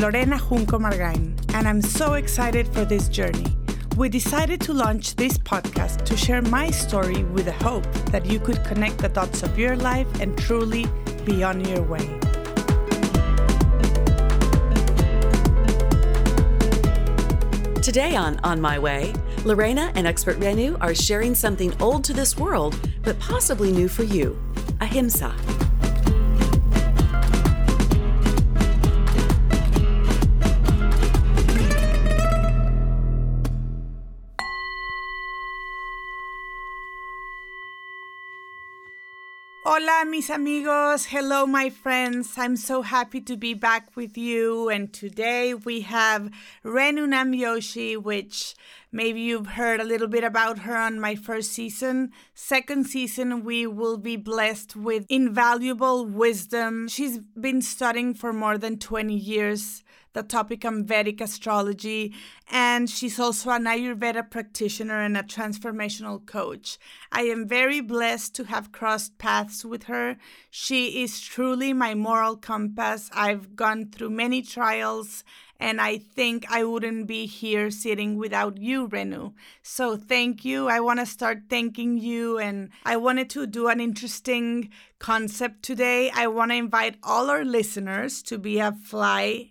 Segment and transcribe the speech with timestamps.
[0.00, 3.44] Lorena Junco Margain, and I'm so excited for this journey.
[3.98, 8.40] We decided to launch this podcast to share my story with the hope that you
[8.40, 10.86] could connect the dots of your life and truly
[11.26, 12.18] be on your way.
[17.82, 19.12] Today on On My Way,
[19.44, 24.04] Lorena and expert Renu are sharing something old to this world, but possibly new for
[24.04, 24.38] you
[24.80, 25.34] ahimsa.
[39.72, 41.04] Hola, mis amigos.
[41.04, 42.36] Hello, my friends.
[42.36, 44.68] I'm so happy to be back with you.
[44.68, 46.32] And today we have
[46.64, 48.56] Renu Namjoshi, which
[48.90, 52.10] maybe you've heard a little bit about her on my first season.
[52.34, 56.88] Second season, we will be blessed with invaluable wisdom.
[56.88, 62.14] She's been studying for more than 20 years the topic on Vedic astrology,
[62.50, 66.78] and she's also an Ayurveda practitioner and a transformational coach.
[67.12, 70.16] I am very blessed to have crossed paths with her.
[70.50, 73.10] She is truly my moral compass.
[73.12, 75.24] I've gone through many trials
[75.60, 79.34] and I think I wouldn't be here sitting without you, Renu.
[79.62, 80.68] So thank you.
[80.68, 86.10] I want to start thanking you, and I wanted to do an interesting concept today.
[86.14, 89.50] I want to invite all our listeners to be a fly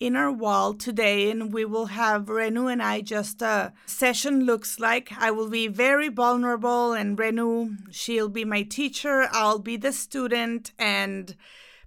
[0.00, 4.80] in our wall today and we will have Renu and I just a session looks
[4.80, 5.12] like.
[5.18, 10.72] I will be very vulnerable and Renu, she'll be my teacher, I'll be the student
[10.78, 11.36] and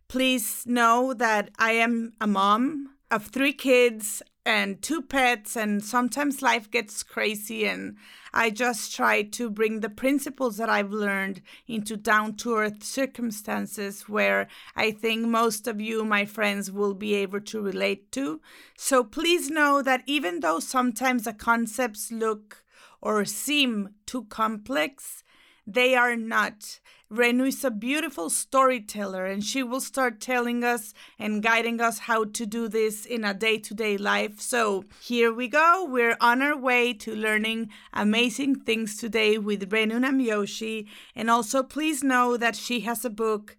[0.08, 6.42] please know that I am a mom of three kids and two pets and sometimes
[6.42, 7.96] life gets crazy and
[8.34, 14.10] I just try to bring the principles that I've learned into down to earth circumstances
[14.10, 18.42] where I think most of you, my friends, will be able to relate to.
[18.76, 22.66] So please know that even though sometimes the concepts look
[23.02, 25.24] or seem too complex,
[25.66, 26.80] they are not.
[27.14, 32.24] Renu is a beautiful storyteller, and she will start telling us and guiding us how
[32.24, 34.42] to do this in a day to day life.
[34.42, 35.86] So, here we go.
[35.88, 40.88] We're on our way to learning amazing things today with Renu Namjoshi.
[41.16, 43.58] And also, please know that she has a book.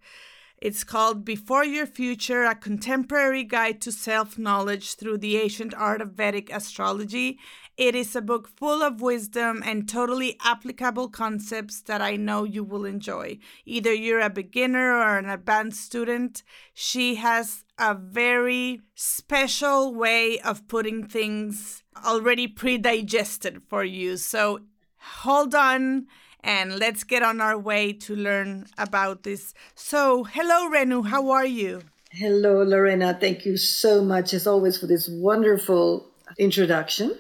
[0.64, 6.00] It's called Before Your Future A Contemporary Guide to Self Knowledge Through the Ancient Art
[6.00, 7.38] of Vedic Astrology.
[7.76, 12.64] It is a book full of wisdom and totally applicable concepts that I know you
[12.64, 13.41] will enjoy.
[13.66, 16.42] Either you're a beginner or an advanced student,
[16.72, 24.16] she has a very special way of putting things already pre digested for you.
[24.16, 24.60] So
[24.97, 26.06] hold on
[26.44, 29.55] and let's get on our way to learn about this.
[29.75, 31.82] So, hello, Renu, how are you?
[32.10, 33.16] Hello, Lorena.
[33.19, 36.06] Thank you so much, as always, for this wonderful
[36.38, 37.19] introduction.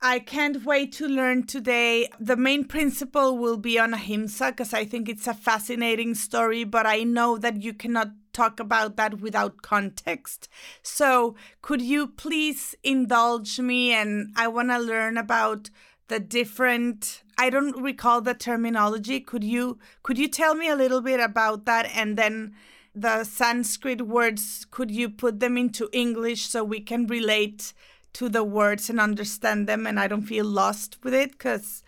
[0.00, 2.08] I can't wait to learn today.
[2.18, 6.86] The main principle will be on ahimsa because I think it's a fascinating story, but
[6.86, 10.48] I know that you cannot talk about that without context.
[10.82, 13.92] So, could you please indulge me?
[13.92, 15.70] And I want to learn about
[16.08, 19.20] the different I don't recall the terminology.
[19.20, 22.54] Could you could you tell me a little bit about that and then
[22.94, 27.72] the Sanskrit words could you put them into English so we can relate
[28.12, 31.82] to the words and understand them and I don't feel lost with it because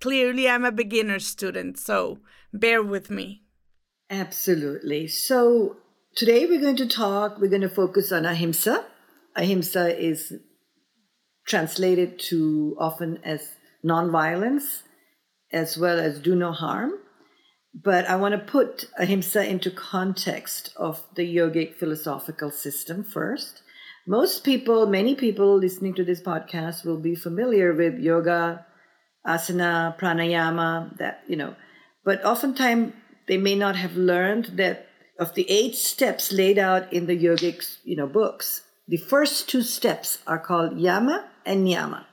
[0.00, 1.78] clearly I'm a beginner student.
[1.78, 2.18] So
[2.52, 3.42] bear with me.
[4.10, 5.06] Absolutely.
[5.06, 5.76] So
[6.16, 8.84] today we're going to talk, we're going to focus on ahimsa.
[9.36, 10.34] Ahimsa is
[11.46, 14.82] translated to often as nonviolence
[15.52, 16.92] as well as do no harm.
[17.74, 23.62] But I want to put ahimsa into context of the yogic philosophical system first.
[24.06, 28.66] Most people, many people listening to this podcast will be familiar with yoga,
[29.26, 31.54] asana, pranayama, that, you know,
[32.04, 32.92] but oftentimes
[33.28, 34.88] they may not have learned that
[35.20, 39.62] of the eight steps laid out in the yogic, you know, books, the first two
[39.62, 42.04] steps are called yama and niyama.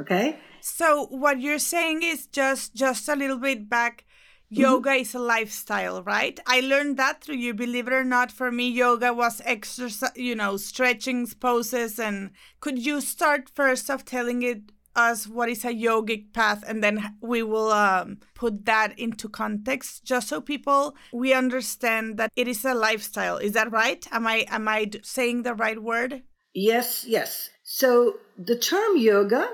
[0.00, 0.40] Okay?
[0.66, 4.04] So what you're saying is just just a little bit back
[4.46, 4.62] Mm-hmm.
[4.62, 5.00] yoga mm-hmm.
[5.00, 6.38] is a lifestyle right?
[6.46, 8.30] I learned that through you believe it or not.
[8.30, 12.30] For me yoga was exercise you know stretching poses and
[12.60, 17.16] could you start first of telling it us what is a yogic path and then
[17.20, 22.64] we will um, put that into context just so people we understand that it is
[22.64, 23.38] a lifestyle.
[23.38, 24.06] Is that right?
[24.12, 26.22] Am i am i saying the right word?
[26.54, 27.50] Yes yes.
[27.64, 29.48] So the term yoga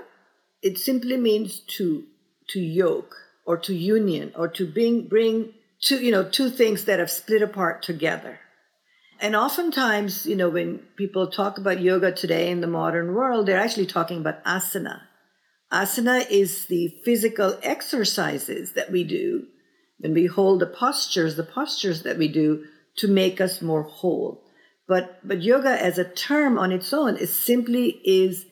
[0.62, 2.04] it simply means to
[2.48, 3.14] to yoke
[3.46, 7.42] or to union or to bring bring two you know two things that have split
[7.42, 8.38] apart together
[9.22, 13.56] and oftentimes, you know, when people talk about yoga today in the modern world, they're
[13.56, 15.02] actually talking about asana.
[15.72, 19.46] Asana is the physical exercises that we do
[19.98, 22.64] when we hold the postures, the postures that we do
[22.96, 24.42] to make us more whole.
[24.88, 28.44] But but yoga as a term on its own is simply is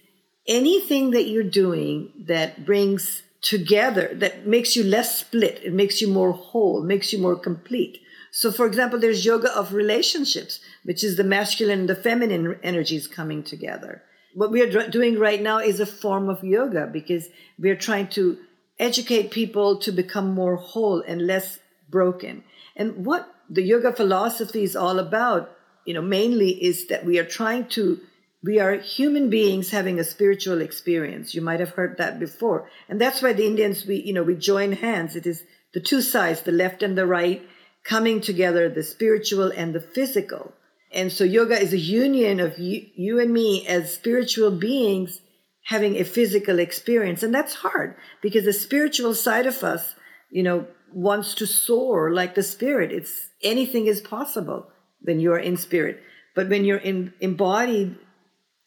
[0.46, 6.08] anything that you're doing that brings together, that makes you less split, it makes you
[6.08, 7.98] more whole, makes you more complete.
[8.32, 13.08] So, for example, there's yoga of relationships, which is the masculine and the feminine energies
[13.08, 14.02] coming together.
[14.34, 17.28] What we are doing right now is a form of yoga because
[17.58, 18.38] we are trying to
[18.78, 21.58] educate people to become more whole and less
[21.88, 22.44] broken.
[22.76, 25.50] And what the yoga philosophy is all about,
[25.84, 28.00] you know, mainly is that we are trying to
[28.42, 31.34] we are human beings having a spiritual experience.
[31.34, 32.68] You might have heard that before.
[32.88, 35.16] And that's why the Indians we you know, we join hands.
[35.16, 35.42] It is
[35.74, 37.46] the two sides, the left and the right,
[37.84, 40.52] coming together, the spiritual and the physical.
[40.92, 45.20] And so yoga is a union of you, you and me as spiritual beings
[45.64, 47.22] having a physical experience.
[47.22, 49.94] And that's hard because the spiritual side of us,
[50.30, 52.90] you know, wants to soar like the spirit.
[52.90, 54.66] It's anything is possible
[55.02, 56.00] when you're in spirit.
[56.34, 57.96] But when you're in embodied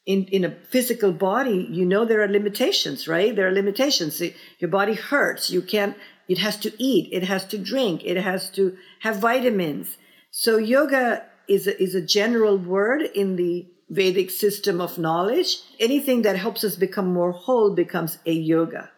[0.05, 3.35] in, in a physical body, you know there are limitations, right?
[3.35, 4.21] There are limitations.
[4.59, 5.50] Your body hurts.
[5.50, 5.95] You can't
[6.27, 9.97] it has to eat, it has to drink, it has to have vitamins.
[10.31, 15.57] So yoga is a, is a general word in the Vedic system of knowledge.
[15.79, 18.89] Anything that helps us become more whole becomes a yoga.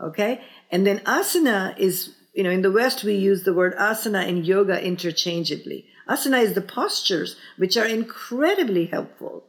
[0.00, 0.42] Okay?
[0.70, 4.46] And then asana is, you know, in the West we use the word asana and
[4.46, 5.86] yoga interchangeably.
[6.08, 9.44] Asana is the postures which are incredibly helpful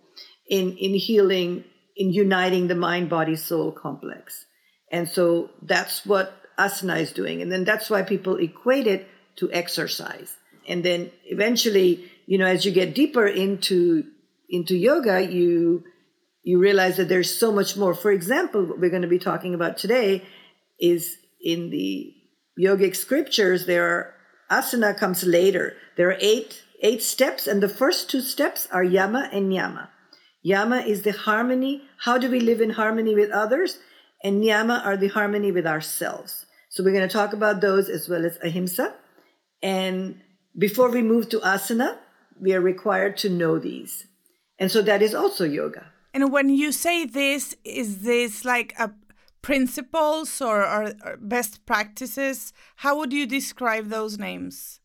[0.50, 1.64] in, in healing,
[1.96, 4.46] in uniting the mind body soul complex.
[4.92, 7.42] And so that's what asana is doing.
[7.42, 9.08] And then that's why people equate it
[9.38, 10.36] to exercise.
[10.68, 14.04] And then eventually, you know, as you get deeper into
[14.50, 15.84] into yoga, you
[16.44, 17.94] you realize that there's so much more.
[17.94, 20.24] For example, what we're going to be talking about today
[20.80, 22.14] is in the
[22.60, 24.14] yogic scriptures, there are
[24.52, 25.76] asana comes later.
[25.96, 29.90] There are eight eight steps, and the first two steps are yama and niyama.
[30.42, 31.84] Yama is the harmony.
[31.98, 33.80] How do we live in harmony with others?
[34.24, 36.46] And niyama are the harmony with ourselves.
[36.70, 38.94] So we're going to talk about those as well as ahimsa.
[39.62, 40.22] And
[40.58, 41.98] before we move to asana,
[42.40, 44.06] we are required to know these.
[44.58, 45.86] And so that is also yoga.
[46.14, 48.92] And when you say this, is this like a
[49.42, 52.54] principles or, or, or best practices?
[52.78, 54.80] How would you describe those names?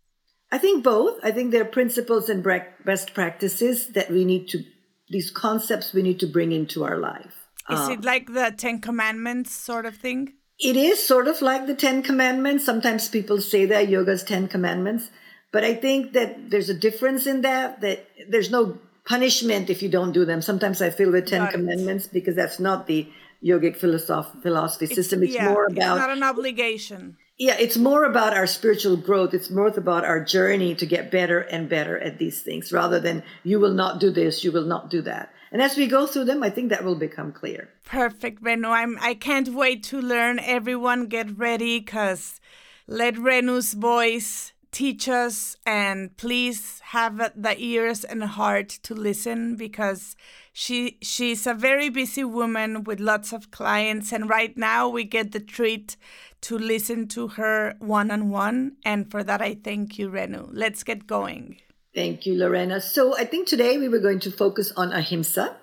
[0.52, 1.18] I think both.
[1.22, 2.44] I think they're principles and
[2.84, 4.62] best practices that we need to,
[5.08, 7.34] these concepts we need to bring into our life.
[7.70, 10.34] Is it um, like the Ten Commandments sort of thing?
[10.58, 12.64] It is sort of like the Ten Commandments.
[12.64, 15.10] Sometimes people say that yoga's Ten Commandments,
[15.52, 19.88] but I think that there's a difference in that, that there's no punishment if you
[19.88, 20.42] don't do them.
[20.42, 22.12] Sometimes I feel the Ten Got Commandments it.
[22.12, 23.08] because that's not the
[23.42, 25.22] yogic philosophy, philosophy it's, system.
[25.22, 25.96] It's yeah, more about.
[25.96, 27.16] It's not an obligation.
[27.36, 29.34] Yeah, it's more about our spiritual growth.
[29.34, 33.24] It's more about our journey to get better and better at these things rather than
[33.42, 35.32] you will not do this, you will not do that.
[35.50, 37.70] And as we go through them, I think that will become clear.
[37.84, 38.68] Perfect, Renu.
[38.68, 40.38] I'm I can't wait to learn.
[40.38, 42.40] Everyone get ready because
[42.86, 50.16] let Renu's voice teach us and please have the ears and heart to listen because
[50.52, 55.30] she she's a very busy woman with lots of clients and right now we get
[55.30, 55.96] the treat
[56.44, 60.48] to listen to her one on one and for that I thank you Renu.
[60.52, 61.56] Let's get going.
[61.94, 62.80] Thank you, Lorena.
[62.80, 65.56] So I think today we were going to focus on ahimsa,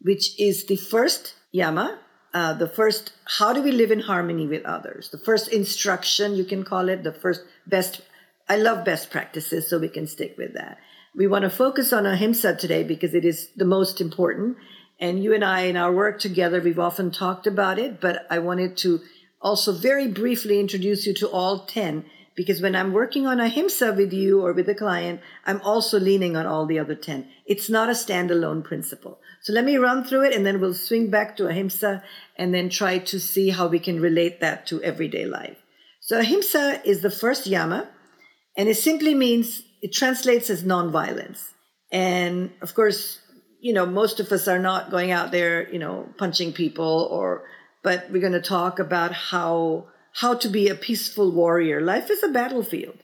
[0.00, 1.98] which is the first yama,
[2.34, 6.44] uh, the first how do we live in harmony with others, the first instruction, you
[6.44, 8.02] can call it, the first best.
[8.48, 10.78] I love best practices, so we can stick with that.
[11.16, 14.56] We want to focus on ahimsa today because it is the most important.
[15.00, 18.38] And you and I, in our work together, we've often talked about it, but I
[18.38, 19.00] wanted to
[19.42, 24.12] also very briefly introduce you to all 10 because when I'm working on ahimsa with
[24.12, 27.28] you or with a client, I'm also leaning on all the other 10.
[27.44, 29.18] It's not a standalone principle.
[29.42, 32.02] So let me run through it and then we'll swing back to ahimsa
[32.36, 35.58] and then try to see how we can relate that to everyday life.
[36.00, 37.88] So ahimsa is the first yama
[38.56, 41.50] and it simply means, it translates as nonviolence.
[41.90, 43.18] And of course,
[43.60, 47.44] you know, most of us are not going out there, you know, punching people or,
[47.82, 51.80] but we're going to talk about how how to be a peaceful warrior.
[51.80, 52.98] Life is a battlefield.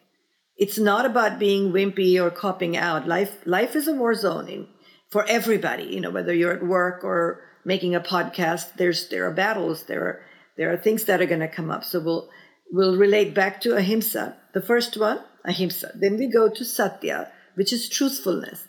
[0.57, 3.07] It's not about being wimpy or copping out.
[3.09, 4.69] Life life is a war zone
[5.11, 5.85] for everybody.
[5.85, 9.85] You know, whether you're at work or making a podcast, there's there are battles.
[9.85, 10.21] There are
[10.57, 11.85] there are things that are going to come up.
[11.85, 12.29] So we'll
[12.73, 14.37] we'll relate back to ahimsa.
[14.55, 15.93] The first one, ahimsa.
[15.95, 18.67] Then we go to satya, which is truthfulness.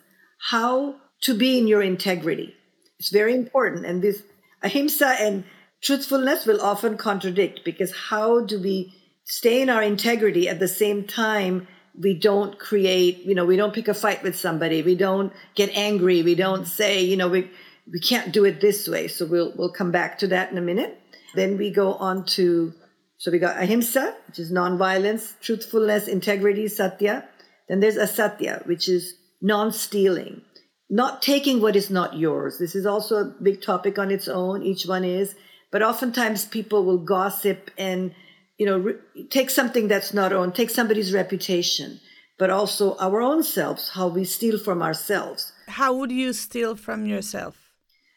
[0.50, 2.54] how to be in your integrity.
[2.98, 3.86] It's very important.
[3.86, 4.22] And this
[4.62, 5.44] ahimsa and
[5.82, 8.94] truthfulness will often contradict because how do we
[9.24, 11.66] stay in our integrity at the same time
[11.98, 15.76] we don't create, you know, we don't pick a fight with somebody, we don't get
[15.76, 17.50] angry, we don't say, you know, we
[17.92, 19.08] we can't do it this way.
[19.08, 20.98] So we'll we'll come back to that in a minute.
[21.34, 22.72] Then we go on to
[23.18, 27.28] so we got ahimsa, which is nonviolence, truthfulness, integrity, satya.
[27.68, 30.42] Then there's asteya, which is non-stealing,
[30.88, 32.58] not taking what is not yours.
[32.58, 34.62] This is also a big topic on its own.
[34.62, 35.34] Each one is,
[35.70, 38.14] but oftentimes people will gossip and
[38.58, 38.98] you know re-
[39.30, 42.00] take something that's not own, take somebody's reputation,
[42.38, 45.52] but also our own selves, how we steal from ourselves.
[45.68, 47.56] How would you steal from yourself?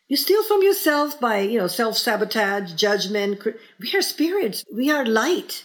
[0.07, 3.43] You steal from yourself by, you know, self sabotage, judgment.
[3.79, 4.63] We are spirits.
[4.71, 5.63] We are light,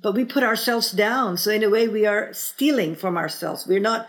[0.00, 1.36] but we put ourselves down.
[1.36, 3.66] So in a way, we are stealing from ourselves.
[3.66, 4.08] We're not.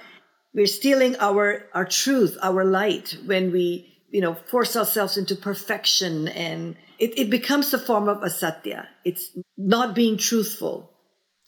[0.53, 6.27] We're stealing our our truth, our light, when we, you know, force ourselves into perfection,
[6.27, 8.85] and it, it becomes a form of asteya.
[9.03, 10.91] It's not being truthful.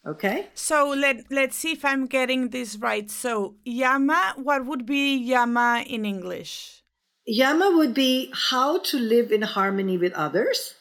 [0.06, 0.48] Okay.
[0.56, 3.10] So let let's see if I'm getting this right.
[3.10, 6.84] So yama, what would be yama in English?
[7.26, 10.74] Yama would be how to live in harmony with others.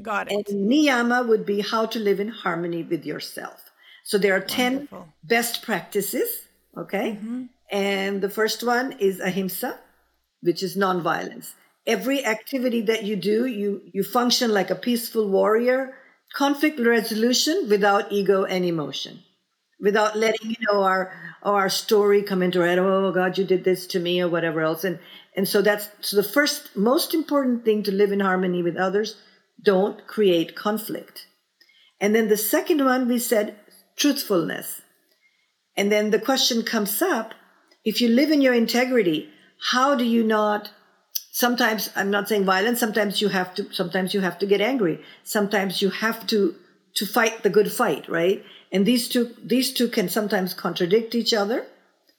[0.00, 0.48] Got it.
[0.48, 3.72] And niyama would be how to live in harmony with yourself.
[4.04, 4.88] So there are 10
[5.24, 6.28] best practices,
[6.76, 7.18] okay?
[7.18, 7.44] Mm-hmm.
[7.72, 9.76] And the first one is ahimsa,
[10.40, 11.54] which is nonviolence.
[11.88, 15.94] Every activity that you do, you you function like a peaceful warrior,
[16.34, 19.20] conflict resolution without ego and emotion.
[19.80, 23.64] Without letting you know our our story come into our head, oh God, you did
[23.64, 24.84] this to me or whatever else.
[24.84, 24.98] And
[25.34, 29.16] and so that's so the first most important thing to live in harmony with others,
[29.64, 31.26] don't create conflict.
[32.00, 33.56] And then the second one we said
[33.96, 34.82] truthfulness.
[35.76, 37.34] And then the question comes up,
[37.84, 39.30] if you live in your integrity,
[39.70, 40.70] how do you not
[41.38, 45.00] sometimes I'm not saying violence, sometimes you have to sometimes you have to get angry.
[45.22, 46.54] Sometimes you have to
[46.94, 48.44] to fight the good fight, right?
[48.72, 51.64] And these two these two can sometimes contradict each other.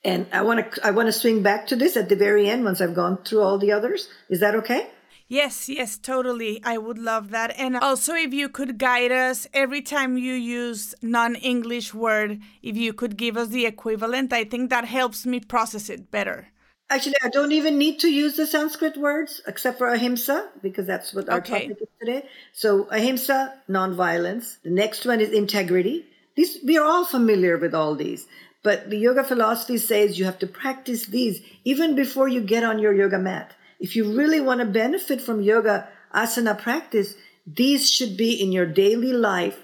[0.02, 2.64] And I want to I want to swing back to this at the very end
[2.64, 4.08] once I've gone through all the others.
[4.30, 4.88] Is that okay?
[5.28, 6.60] Yes, yes, totally.
[6.64, 7.54] I would love that.
[7.56, 12.76] And also, if you could guide us every time you use non English word, if
[12.76, 16.48] you could give us the equivalent, I think that helps me process it better.
[16.90, 21.14] Actually, I don't even need to use the Sanskrit words except for ahimsa because that's
[21.14, 21.68] what our Okay.
[21.68, 22.28] topic is today.
[22.52, 24.58] So ahimsa, non-violence.
[24.64, 26.06] The next one is integrity.
[26.36, 28.26] These we are all familiar with all these,
[28.62, 32.78] but the yoga philosophy says you have to practice these even before you get on
[32.80, 33.54] your yoga mat.
[33.78, 37.14] If you really want to benefit from yoga asana practice,
[37.46, 39.58] these should be in your daily life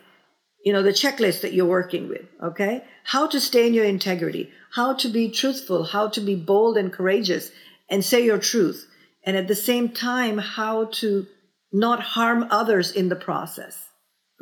[0.66, 2.82] you know, the checklist that you're working with, okay?
[3.04, 6.92] How to stay in your integrity, how to be truthful, how to be bold and
[6.92, 7.52] courageous
[7.88, 8.84] and say your truth.
[9.22, 11.28] And at the same time, how to
[11.72, 13.90] not harm others in the process.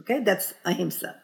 [0.00, 1.14] Okay, that's ahimsa.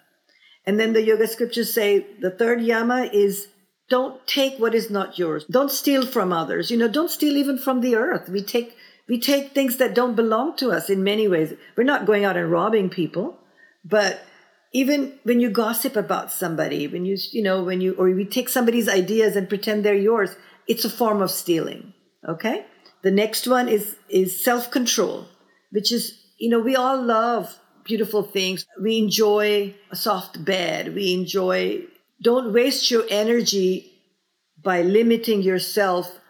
[0.66, 3.48] And then the yoga scriptures say the third yama is
[3.88, 5.46] don't take what is not yours.
[5.50, 6.70] Don't steal from others.
[6.70, 8.28] You know, don't steal even from the earth.
[8.28, 8.76] We take
[9.08, 11.54] we take things that don't belong to us in many ways.
[11.74, 13.38] We're not going out and robbing people,
[13.82, 14.22] but
[14.72, 18.48] even when you gossip about somebody, when you you know when you or you take
[18.48, 20.36] somebody's ideas and pretend they're yours,
[20.66, 21.92] it's a form of stealing.
[22.28, 22.66] Okay.
[23.02, 25.26] The next one is is self control,
[25.70, 28.64] which is you know we all love beautiful things.
[28.80, 30.94] We enjoy a soft bed.
[30.94, 31.84] We enjoy.
[32.22, 33.90] Don't waste your energy
[34.62, 36.20] by limiting yourself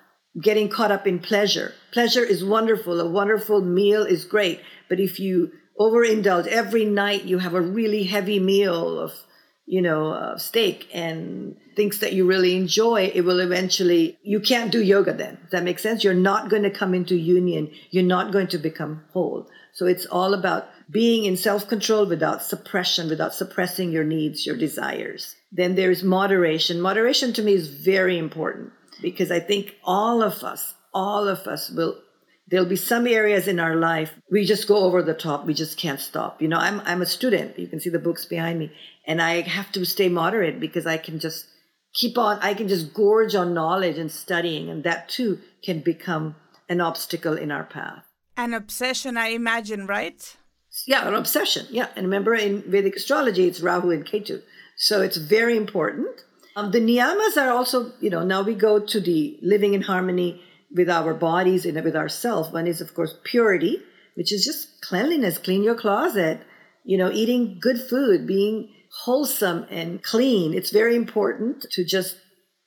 [0.40, 1.74] getting caught up in pleasure.
[1.92, 3.00] Pleasure is wonderful.
[3.00, 4.60] A wonderful meal is great.
[4.88, 9.12] But if you overindulge every night, you have a really heavy meal of,
[9.64, 14.70] you know, uh, steak and things that you really enjoy, it will eventually, you can't
[14.70, 15.38] do yoga then.
[15.42, 16.04] Does that make sense?
[16.04, 17.72] You're not going to come into union.
[17.90, 19.48] You're not going to become whole.
[19.72, 24.56] So it's all about being in self control without suppression, without suppressing your needs, your
[24.56, 25.34] desires.
[25.52, 26.80] Then there's moderation.
[26.80, 31.70] Moderation to me is very important because I think all of us, all of us
[31.70, 31.96] will,
[32.50, 35.46] there'll be some areas in our life we just go over the top.
[35.46, 36.42] We just can't stop.
[36.42, 37.58] You know, I'm, I'm a student.
[37.58, 38.72] You can see the books behind me
[39.06, 41.46] and I have to stay moderate because I can just
[41.94, 46.36] keep on, I can just gorge on knowledge and studying and that too can become
[46.68, 48.04] an obstacle in our path.
[48.36, 50.36] An obsession, I imagine, right?
[50.86, 51.66] Yeah, an obsession.
[51.70, 51.88] Yeah.
[51.96, 54.42] And remember in Vedic astrology, it's Rahu and Ketu.
[54.76, 56.08] So it's very important.
[56.56, 60.42] Um, the niyamas are also, you know, now we go to the living in harmony
[60.74, 62.52] with our bodies and with ourselves.
[62.52, 63.82] One is, of course, purity,
[64.14, 66.40] which is just cleanliness, clean your closet,
[66.84, 68.72] you know, eating good food, being
[69.04, 70.54] wholesome and clean.
[70.54, 72.16] It's very important to just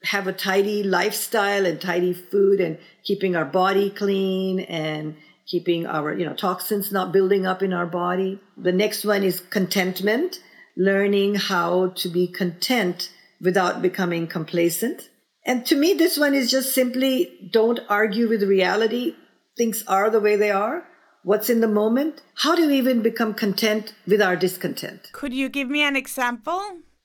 [0.04, 6.14] have a tidy lifestyle and tidy food and keeping our body clean and keeping our
[6.14, 10.40] you know toxins not building up in our body the next one is contentment
[10.76, 13.10] learning how to be content
[13.42, 15.10] without becoming complacent
[15.46, 19.16] and to me this one is just simply don't argue with reality.
[19.58, 20.86] Things are the way they are.
[21.24, 22.22] What's in the moment?
[22.36, 25.10] How do we even become content with our discontent?
[25.14, 26.62] Could you give me an example?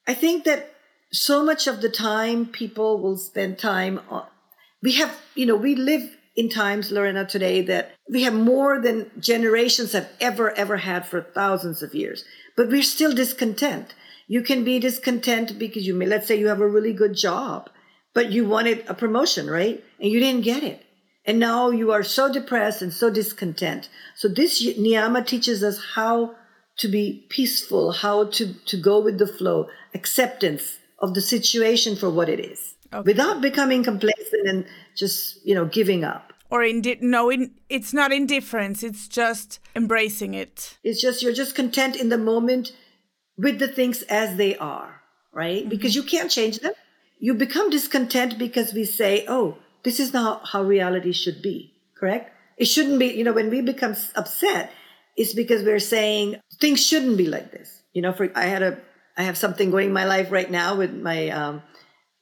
[0.07, 0.75] I think that
[1.12, 4.26] so much of the time people will spend time on
[4.83, 9.11] we have you know we live in times, Lorena, today that we have more than
[9.18, 12.25] generations have ever, ever had for thousands of years.
[12.57, 13.92] But we're still discontent.
[14.28, 17.71] You can be discontent because you may, let's say you have a really good job,
[18.19, 19.85] but you wanted a promotion, right?
[20.01, 20.85] And you didn't get it.
[21.25, 23.89] And now you are so depressed and so discontent.
[24.17, 26.35] So this niyama teaches us how
[26.79, 32.11] to be peaceful, how to, to go with the flow, acceptance of the situation for
[32.11, 33.05] what it is okay.
[33.07, 38.11] without becoming complacent and just you know giving up or indi- no in, it's not
[38.13, 42.73] indifference it's just embracing it it's just you're just content in the moment
[43.37, 45.69] with the things as they are right mm-hmm.
[45.69, 46.75] because you can't change them
[47.19, 52.33] you become discontent because we say oh this is not how reality should be correct
[52.57, 54.71] it shouldn't be you know when we become upset
[55.17, 58.79] it's because we're saying things shouldn't be like this you know for i had a
[59.17, 61.63] i have something going in my life right now with my um,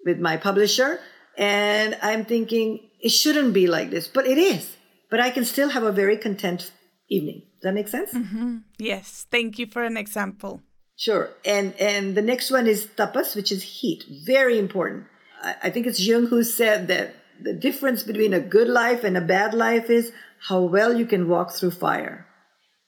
[0.06, 1.00] with my publisher.
[1.36, 4.76] And I'm thinking it shouldn't be like this, but it is.
[5.10, 6.72] But I can still have a very content
[7.10, 7.42] evening.
[7.56, 8.12] Does that make sense?
[8.12, 8.58] Mm-hmm.
[8.78, 9.26] Yes.
[9.30, 10.62] Thank you for an example.
[10.96, 11.30] Sure.
[11.44, 14.04] And and the next one is tapas, which is heat.
[14.24, 15.04] Very important.
[15.42, 19.16] I, I think it's Jung who said that the difference between a good life and
[19.16, 20.10] a bad life is
[20.48, 22.26] how well you can walk through fire.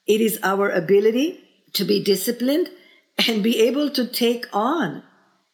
[0.07, 2.69] It is our ability to be disciplined
[3.27, 5.03] and be able to take on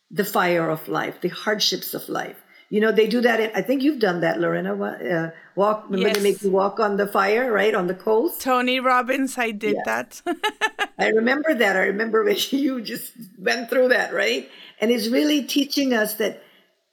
[0.10, 2.42] the fire of life, the hardships of life.
[2.76, 3.40] You know, they do that.
[3.40, 4.76] In, I think you've done that, Lorena.
[4.76, 6.18] Uh, walk, remember yes.
[6.18, 7.74] they make you walk on the fire, right?
[7.74, 8.38] On the coals.
[8.38, 10.22] Tony Robbins, I did that.
[11.00, 11.78] I remember that.
[11.78, 14.50] I remember when you just went through that, right?
[14.82, 16.44] And it's really teaching us that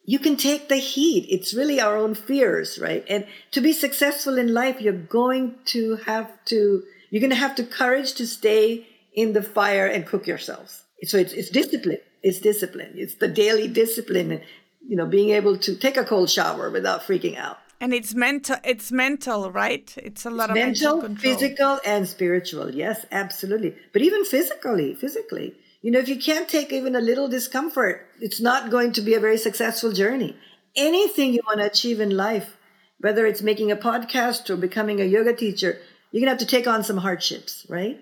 [0.05, 1.27] you can take the heat.
[1.29, 3.05] It's really our own fears, right?
[3.09, 7.57] And to be successful in life, you're going to have to, you're going to have
[7.57, 10.85] to courage to stay in the fire and cook yourselves.
[11.03, 12.93] So it's, it's discipline it's discipline.
[12.95, 14.41] It's the daily discipline,
[14.87, 17.59] you know, being able to take a cold shower without freaking out.
[17.81, 18.57] And it's mental.
[18.63, 19.93] It's mental, right?
[19.97, 22.73] It's a lot it's of mental, mental physical, and spiritual.
[22.73, 23.75] Yes, absolutely.
[23.93, 28.41] But even physically, physically, you know, if you can't take even a little discomfort, it's
[28.41, 30.37] not going to be a very successful journey.
[30.77, 32.57] Anything you want to achieve in life,
[33.01, 35.77] whether it's making a podcast or becoming a yoga teacher,
[36.13, 38.01] you're gonna have to take on some hardships, right?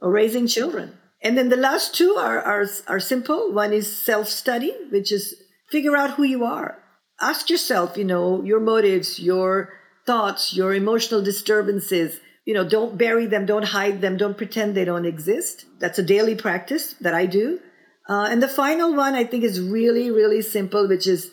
[0.00, 0.98] Or raising children.
[1.22, 3.52] And then the last two are, are, are simple.
[3.52, 5.36] One is self study, which is
[5.70, 6.78] figure out who you are.
[7.20, 9.72] Ask yourself, you know, your motives, your
[10.06, 12.18] thoughts, your emotional disturbances.
[12.44, 15.66] You know, don't bury them, don't hide them, don't pretend they don't exist.
[15.78, 17.60] That's a daily practice that I do.
[18.08, 21.30] Uh, and the final one I think is really, really simple, which is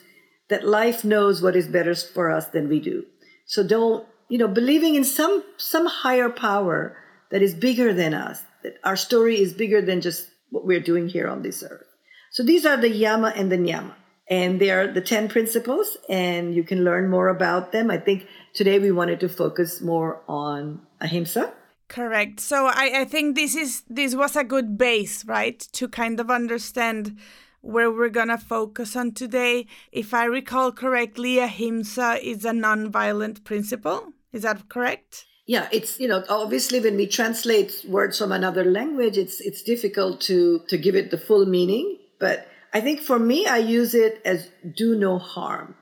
[0.50, 3.04] that life knows what is better for us than we do.
[3.45, 6.97] So don't, you know, believing in some some higher power
[7.32, 11.08] that is bigger than us, that our story is bigger than just what we're doing
[11.10, 11.88] here on this earth.
[12.32, 13.95] So these are the yama and the niyama.
[14.29, 17.89] And they are the 10 principles, and you can learn more about them.
[17.89, 21.53] I think today we wanted to focus more on ahimsa.
[21.87, 22.41] Correct.
[22.41, 25.57] So I, I think this is this was a good base, right?
[25.71, 27.17] To kind of understand
[27.61, 29.67] where we're gonna focus on today.
[29.93, 34.11] If I recall correctly, ahimsa is a non-violent principle.
[34.33, 35.25] Is that correct?
[35.47, 40.21] yeah it's you know obviously when we translate words from another language it's it's difficult
[40.21, 44.21] to to give it the full meaning but i think for me i use it
[44.33, 44.49] as
[44.83, 45.75] do no harm.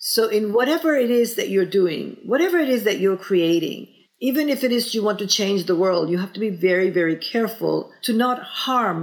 [0.00, 3.80] So in whatever it is that you're doing whatever it is that you're creating
[4.28, 6.90] even if it is you want to change the world you have to be very
[6.98, 8.98] very careful to not harm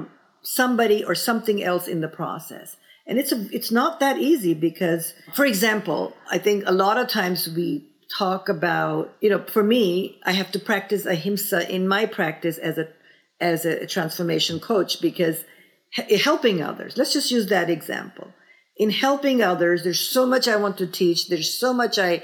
[0.45, 2.77] somebody or something else in the process.
[3.08, 7.08] And it's a, it's not that easy because for example i think a lot of
[7.08, 7.67] times we
[8.17, 12.77] talk about you know for me i have to practice ahimsa in my practice as
[12.77, 12.88] a
[13.39, 15.38] as a transformation coach because
[15.95, 18.34] helping others let's just use that example
[18.77, 22.21] in helping others there's so much i want to teach there's so much i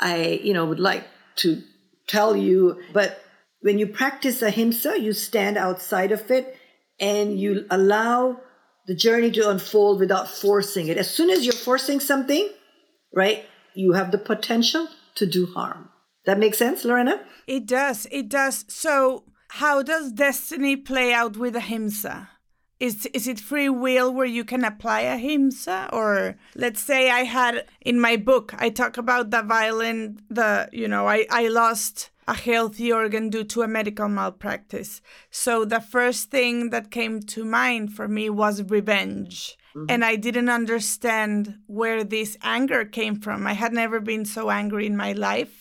[0.00, 1.04] i you know would like
[1.36, 1.62] to
[2.06, 3.20] tell you but
[3.60, 6.56] when you practice ahimsa you stand outside of it
[6.98, 8.38] and you allow
[8.86, 12.48] the journey to unfold without forcing it as soon as you're forcing something
[13.14, 15.88] right you have the potential to do harm.
[16.26, 17.20] That makes sense, Lorena?
[17.46, 18.06] It does.
[18.10, 18.64] It does.
[18.68, 22.30] So, how does destiny play out with ahimsa?
[22.82, 25.88] Is is it free will where you can apply ahimsa?
[25.92, 30.88] Or let's say i had in my book i talk about the violent the you
[30.88, 35.00] know i i lost a healthy organ due to a medical malpractice.
[35.30, 39.56] So the first thing that came to mind for me was revenge.
[39.74, 39.90] Mm-hmm.
[39.92, 41.38] and i didn't understand
[41.78, 43.46] where this anger came from.
[43.52, 45.54] I had never been so angry in my life.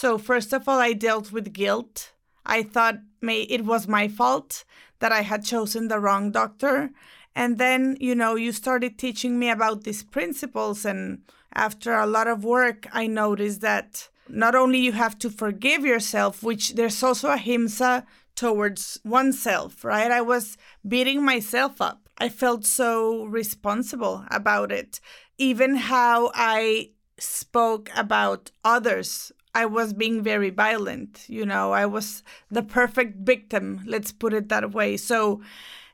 [0.00, 2.12] So first of all i dealt with guilt
[2.46, 4.64] i thought may it was my fault
[4.98, 6.90] that I had chosen the wrong doctor.
[7.34, 10.84] And then, you know, you started teaching me about these principles.
[10.84, 11.22] And
[11.54, 16.42] after a lot of work, I noticed that not only you have to forgive yourself,
[16.42, 20.10] which there's also ahimsa towards oneself, right?
[20.10, 20.56] I was
[20.86, 22.08] beating myself up.
[22.18, 25.00] I felt so responsible about it.
[25.36, 31.24] Even how I spoke about others I was being very violent.
[31.28, 34.98] You know, I was the perfect victim, let's put it that way.
[34.98, 35.40] So,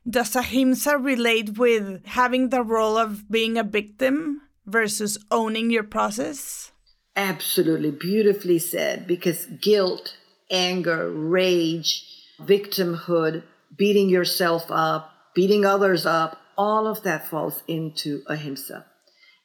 [0.09, 6.73] does ahimsa relate with having the role of being a victim versus owning your process?
[7.15, 7.93] Absolutely.
[7.93, 9.07] Beautifully said.
[9.07, 10.17] Because guilt,
[10.51, 12.05] anger, rage,
[12.41, 13.45] victimhood,
[13.79, 18.87] beating yourself up, beating others up, all of that falls into ahimsa.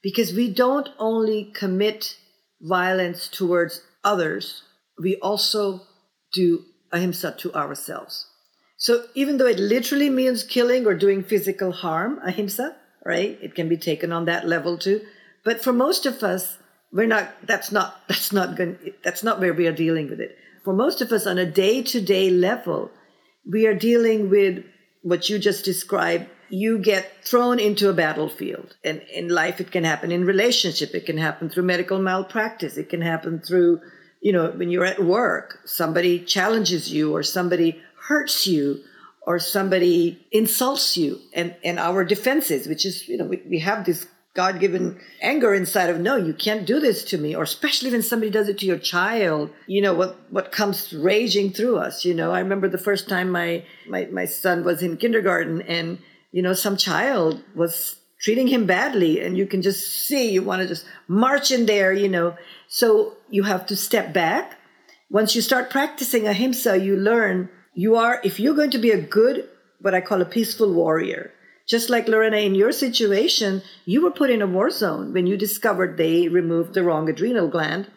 [0.02, 2.18] Because we don't only commit
[2.62, 4.64] violence towards others,
[4.98, 5.82] we also
[6.34, 8.26] do ahimsa to ourselves.
[8.78, 13.38] So even though it literally means killing or doing physical harm, ahimsa, right?
[13.42, 15.02] It can be taken on that level too.
[15.44, 16.58] But for most of us,
[16.92, 20.38] we're not that's not that's not going that's not where we are dealing with it.
[20.64, 22.92] For most of us on a day-to-day level,
[23.50, 24.64] we are dealing with
[25.02, 29.84] what you just described you get thrown into a battlefield and in life it can
[29.84, 33.82] happen in relationship it can happen through medical malpractice it can happen through
[34.22, 38.82] you know, when you're at work, somebody challenges you or somebody hurts you
[39.22, 43.86] or somebody insults you and, and our defenses, which is, you know, we, we have
[43.86, 47.36] this God given anger inside of, no, you can't do this to me.
[47.36, 51.52] Or especially when somebody does it to your child, you know, what, what comes raging
[51.52, 52.06] through us.
[52.06, 55.98] You know, I remember the first time my, my, my son was in kindergarten and,
[56.32, 60.62] you know, some child was treating him badly and you can just see you want
[60.62, 62.36] to just march in there you know.
[62.68, 64.58] So you have to step back.
[65.10, 69.00] Once you start practicing ahimsa you learn you are if you're going to be a
[69.00, 69.48] good
[69.80, 71.32] what i call a peaceful warrior
[71.68, 75.38] just like lorena in your situation you were put in a war zone when you
[75.38, 77.88] discovered they removed the wrong adrenal gland.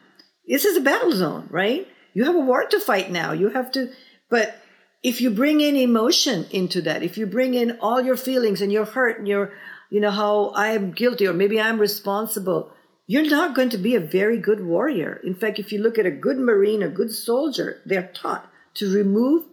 [0.47, 1.89] This is a battle zone right?
[2.13, 3.91] You have a war to fight now you have to
[4.29, 4.57] but
[5.03, 8.71] if you bring in emotion into that if you bring in all your feelings and
[8.71, 9.53] your hurt and your
[9.91, 12.73] you know, how I am guilty or maybe I'm responsible,
[13.07, 15.21] you're not going to be a very good warrior.
[15.25, 18.95] In fact, if you look at a good Marine, a good soldier, they're taught to
[18.95, 19.47] remove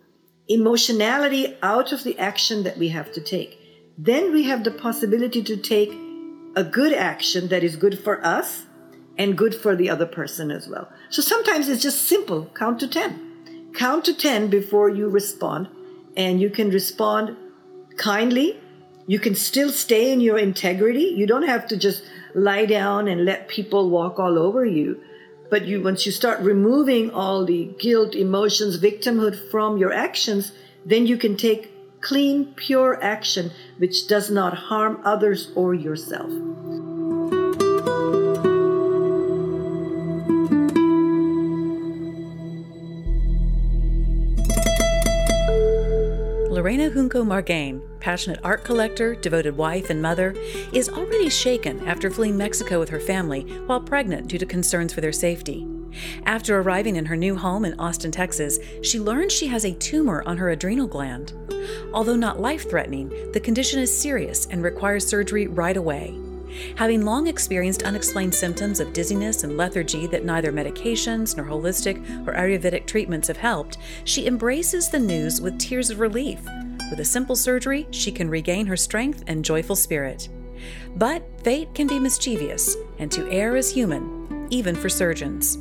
[0.47, 3.60] emotionality out of the action that we have to take.
[3.97, 5.91] Then we have the possibility to take
[6.56, 8.67] a good action that is good for us
[9.17, 10.88] and good for the other person as well.
[11.10, 13.73] So sometimes it's just simple count to 10.
[13.73, 15.67] Count to 10 before you respond,
[16.15, 17.36] and you can respond
[17.97, 18.60] kindly
[19.10, 21.13] you can still stay in your integrity.
[21.15, 22.04] You don't have to just
[22.36, 25.02] lie down and let people walk all over you.
[25.50, 30.52] But you, once you start removing all the guilt, emotions, victimhood from your actions,
[30.86, 36.30] then you can take clean, pure action which does not harm others or yourself.
[46.52, 50.34] Lorena Junco Margain, passionate art collector, devoted wife, and mother,
[50.72, 55.02] is already shaken after fleeing Mexico with her family while pregnant due to concerns for
[55.02, 55.67] their safety.
[56.26, 60.24] After arriving in her new home in Austin, Texas, she learns she has a tumor
[60.26, 61.34] on her adrenal gland.
[61.93, 66.17] Although not life threatening, the condition is serious and requires surgery right away.
[66.78, 72.36] Having long experienced unexplained symptoms of dizziness and lethargy that neither medications nor holistic or
[72.36, 76.39] Ayurvedic treatments have helped, she embraces the news with tears of relief.
[76.89, 80.30] With a simple surgery, she can regain her strength and joyful spirit.
[80.95, 85.58] But fate can be mischievous, and to err is human, even for surgeons.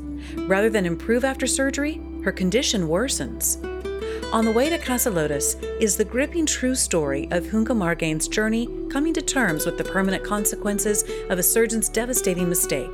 [0.46, 3.62] Rather than improve after surgery, her condition worsens.
[4.32, 8.68] On the Way to Casa Lotus is the gripping true story of Junco Margain's journey
[8.90, 12.90] coming to terms with the permanent consequences of a surgeon's devastating mistake.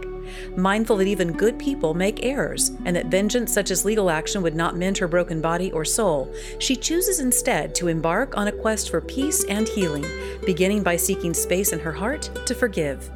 [0.57, 4.55] Mindful that even good people make errors and that vengeance such as legal action would
[4.55, 8.90] not mend her broken body or soul, she chooses instead to embark on a quest
[8.90, 10.05] for peace and healing,
[10.45, 13.11] beginning by seeking space in her heart to forgive.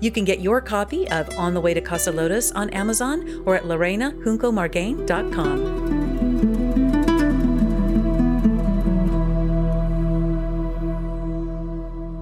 [0.00, 3.56] You can get your copy of On the Way to Casa Lotus on Amazon or
[3.56, 5.86] at lorenajuncomargain.com.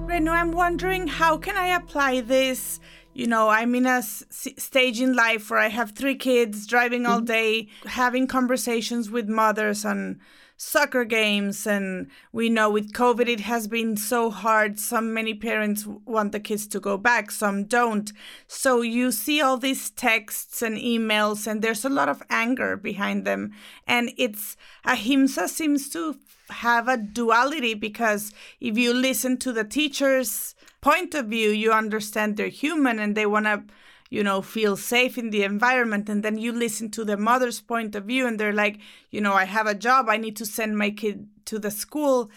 [0.07, 2.79] Renu, I'm wondering how can I apply this?
[3.15, 7.05] You know, I'm in a s- stage in life where I have three kids, driving
[7.05, 7.25] all mm-hmm.
[7.25, 10.19] day, having conversations with mothers on
[10.57, 14.79] soccer games and we know with covid it has been so hard.
[14.79, 18.11] Some many parents want the kids to go back some don't.
[18.47, 23.25] So you see all these texts and emails and there's a lot of anger behind
[23.25, 23.53] them.
[23.87, 26.17] And it's ahimsa seems to
[26.49, 30.54] have a duality because if you listen to the teacher's
[30.85, 33.63] point of view you understand they're human and they want to
[34.09, 36.07] you know, feel safe in the environment.
[36.09, 39.33] And then you listen to the mother's point of view and they're like, you know,
[39.33, 42.29] I have a job, I need to send my kid to the school.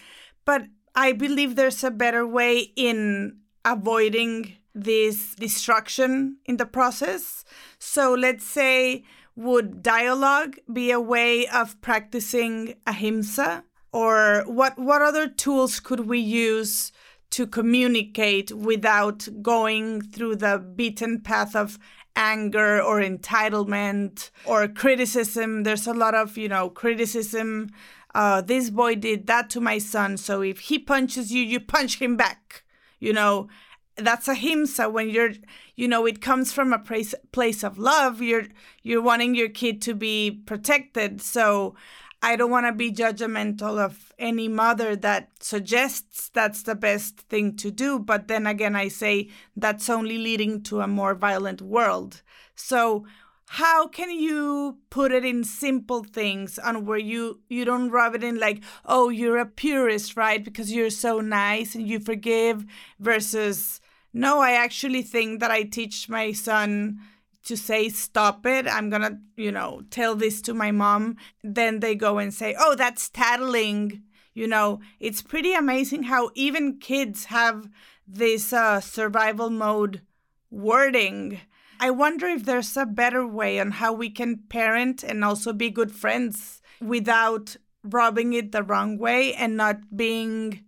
[0.45, 0.63] But
[0.95, 7.45] I believe there's a better way in avoiding this destruction in the process.
[7.77, 9.03] So let's say,
[9.35, 13.63] would dialogue be a way of practicing ahimsa?
[13.91, 16.91] Or what, what other tools could we use
[17.31, 21.77] to communicate without going through the beaten path of
[22.15, 25.63] anger or entitlement or criticism.
[25.63, 27.69] There's a lot of, you know, criticism.
[28.15, 30.17] Uh, this boy did that to my son.
[30.17, 32.63] So if he punches you, you punch him back.
[32.99, 33.47] You know,
[33.95, 35.31] that's a ahimsa when you're,
[35.75, 38.21] you know, it comes from a place, place of love.
[38.21, 38.47] You're,
[38.81, 41.21] you're wanting your kid to be protected.
[41.21, 41.75] So
[42.21, 47.55] I don't want to be judgmental of any mother that suggests that's the best thing
[47.57, 47.97] to do.
[47.97, 52.21] But then again, I say that's only leading to a more violent world.
[52.55, 53.05] So,
[53.51, 58.23] how can you put it in simple things and where you you don't rub it
[58.23, 62.63] in like oh you're a purist right because you're so nice and you forgive
[62.99, 63.81] versus
[64.13, 66.99] no i actually think that i teach my son
[67.45, 71.15] to say stop it i'm gonna you know tell this to my mom.
[71.43, 74.03] Then they go and say oh that's tattling.
[74.33, 77.69] You know it's pretty amazing how even kids have
[78.07, 80.01] this uh, survival mode
[80.49, 81.39] wording.
[81.79, 85.69] I wonder if there's a better way on how we can parent and also be
[85.69, 90.65] good friends without rubbing it the wrong way and not being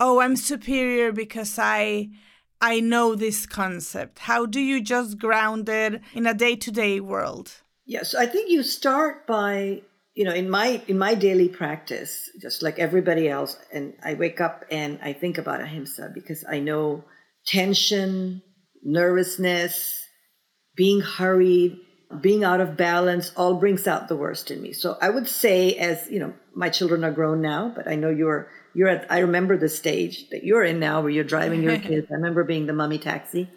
[0.00, 2.08] oh i'm superior because i
[2.64, 4.20] I know this concept?
[4.20, 7.52] How do you just ground it in a day to day world?
[7.84, 9.82] Yes, I think you start by
[10.14, 14.40] you know in my in my daily practice just like everybody else and i wake
[14.40, 17.02] up and i think about ahimsa because i know
[17.44, 18.40] tension
[18.84, 20.06] nervousness
[20.76, 21.76] being hurried
[22.20, 25.74] being out of balance all brings out the worst in me so i would say
[25.74, 29.18] as you know my children are grown now but i know you're you're at i
[29.20, 32.06] remember the stage that you're in now where you're driving your kids.
[32.10, 33.48] I remember being the mummy taxi.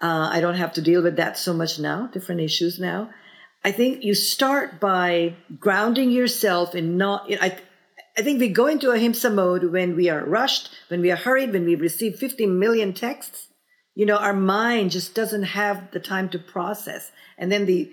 [0.00, 3.10] Uh, i don't have to deal with that so much now different issues now.
[3.64, 7.58] I think you start by grounding yourself in not you know, I,
[8.18, 11.52] I think we go into ahimsa mode when we are rushed when we are hurried
[11.52, 13.48] when we receive 50 million texts.
[13.94, 17.12] You know our mind just doesn't have the time to process.
[17.38, 17.90] And then the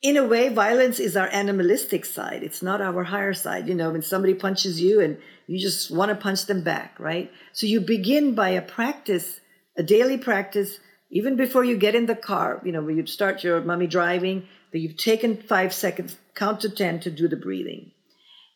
[0.00, 2.42] in a way, violence is our animalistic side.
[2.44, 3.68] It's not our higher side.
[3.68, 5.18] You know, when somebody punches you and
[5.48, 7.32] you just want to punch them back, right?
[7.52, 9.40] So you begin by a practice,
[9.76, 10.78] a daily practice,
[11.10, 14.46] even before you get in the car, you know, when you start your mummy driving,
[14.72, 17.92] that you've taken five seconds, count to 10 to do the breathing.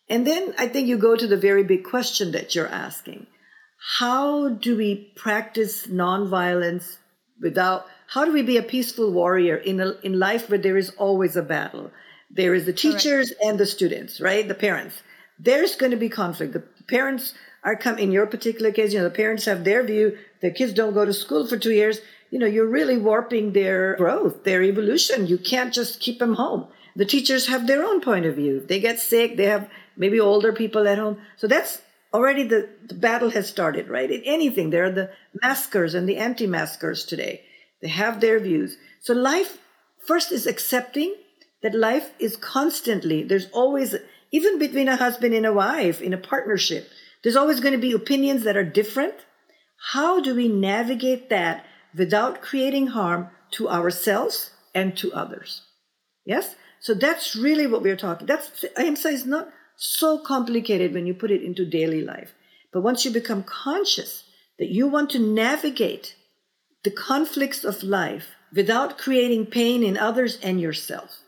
[0.08, 3.26] And then I think you go to the very big question that you're asking.
[3.98, 6.98] How do we practice nonviolence
[7.40, 10.90] without how do we be a peaceful warrior in a, in life where there is
[10.98, 11.90] always a battle?
[12.30, 13.42] There is the teachers Correct.
[13.42, 14.46] and the students, right?
[14.46, 15.02] The parents.
[15.38, 16.52] There's going to be conflict.
[16.52, 18.92] The parents are come in your particular case.
[18.92, 20.18] You know, the parents have their view.
[20.40, 22.00] The kids don't go to school for two years.
[22.30, 25.26] You know, you're really warping their growth, their evolution.
[25.26, 26.66] You can't just keep them home.
[26.96, 28.60] The teachers have their own point of view.
[28.60, 29.36] They get sick.
[29.36, 31.18] They have maybe older people at home.
[31.36, 31.80] So that's
[32.12, 34.10] already the, the battle has started, right?
[34.10, 35.10] In anything, there are the
[35.42, 37.44] maskers and the anti-maskers today.
[37.80, 38.76] They have their views.
[39.00, 39.58] So life
[40.06, 41.14] first is accepting
[41.62, 43.94] that life is constantly, there's always,
[44.32, 46.88] even between a husband and a wife in a partnership,
[47.22, 49.14] there's always going to be opinions that are different.
[49.92, 51.64] How do we navigate that
[51.94, 55.62] without creating harm to ourselves and to others?
[56.24, 56.56] Yes?
[56.80, 58.26] So that's really what we're talking.
[58.26, 62.32] That's ahimsa is not so complicated when you put it into daily life.
[62.72, 64.24] But once you become conscious
[64.58, 66.16] that you want to navigate
[66.84, 71.21] the conflicts of life without creating pain in others and yourself.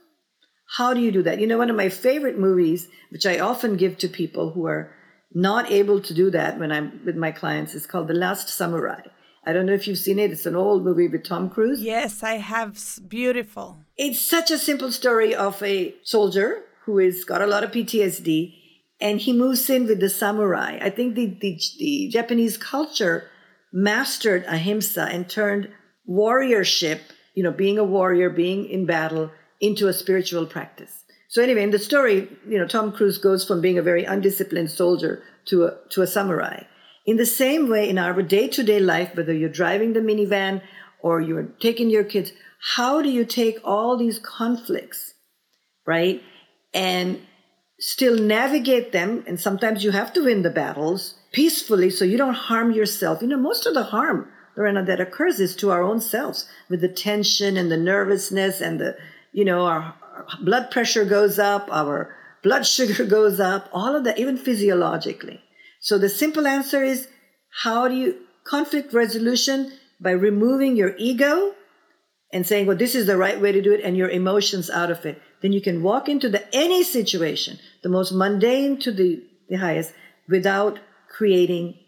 [0.66, 1.40] How do you do that?
[1.40, 4.92] You know, one of my favorite movies, which I often give to people who are
[5.32, 9.00] not able to do that when I'm with my clients, is called The Last Samurai.
[9.46, 10.30] I don't know if you've seen it.
[10.30, 11.82] It's an old movie with Tom Cruise.
[11.82, 12.78] Yes, I have.
[13.06, 13.76] Beautiful.
[13.96, 18.54] It's such a simple story of a soldier who has got a lot of PTSD
[19.00, 20.78] and he moves in with the samurai.
[20.80, 23.28] I think the, the, the Japanese culture
[23.72, 25.68] mastered ahimsa and turned
[26.08, 27.00] warriorship,
[27.34, 31.04] you know, being a warrior, being in battle, into a spiritual practice.
[31.28, 34.70] So anyway, in the story, you know, Tom Cruise goes from being a very undisciplined
[34.70, 36.62] soldier to a, to a samurai.
[37.06, 40.62] In the same way, in our day-to-day life, whether you're driving the minivan
[41.00, 42.32] or you're taking your kids,
[42.76, 45.14] how do you take all these conflicts,
[45.86, 46.22] right?
[46.72, 47.20] And
[47.78, 49.24] still navigate them.
[49.26, 53.20] And sometimes you have to win the battles peacefully so you don't harm yourself.
[53.20, 56.80] You know, most of the harm, Lorena, that occurs is to our own selves with
[56.80, 58.96] the tension and the nervousness and the,
[59.34, 64.04] you know, our, our blood pressure goes up, our blood sugar goes up, all of
[64.04, 65.42] that, even physiologically.
[65.80, 67.08] So the simple answer is
[67.62, 71.54] how do you conflict resolution by removing your ego
[72.32, 74.90] and saying, well, this is the right way to do it, and your emotions out
[74.90, 75.20] of it.
[75.42, 79.92] Then you can walk into the any situation, the most mundane to the, the highest,
[80.28, 81.78] without creating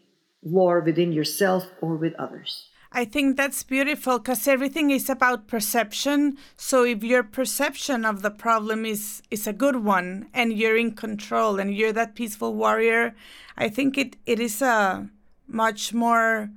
[0.43, 2.69] war within yourself or with others.
[2.93, 6.39] I think that's beautiful because everything is about perception.
[6.57, 10.93] So if your perception of the problem is is a good one and you're in
[10.93, 13.15] control and you're that peaceful warrior,
[13.57, 15.09] I think it, it is a
[15.47, 16.51] much more